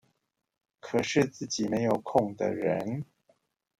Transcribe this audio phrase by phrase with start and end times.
[0.79, 3.05] 可是自己沒有空的人